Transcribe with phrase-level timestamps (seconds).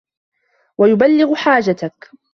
[0.77, 2.09] وَيُبَلِّغُ حَاجَتَك